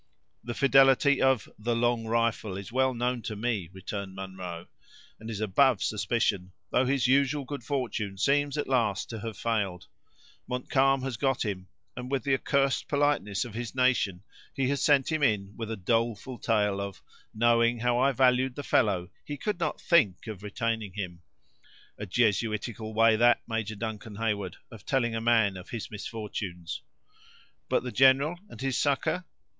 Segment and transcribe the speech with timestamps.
[0.43, 4.65] "The fidelity of 'The Long Rifle' is well known to me," returned Munro,
[5.19, 9.85] "and is above suspicion; though his usual good fortune seems, at last, to have failed.
[10.47, 14.23] Montcalm has got him, and with the accursed politeness of his nation,
[14.55, 18.63] he has sent him in with a doleful tale, of 'knowing how I valued the
[18.63, 21.21] fellow, he could not think of retaining him.'
[21.99, 26.81] A Jesuitical way that, Major Duncan Heyward, of telling a man of his misfortunes!"
[27.69, 29.25] "But the general and his succor?"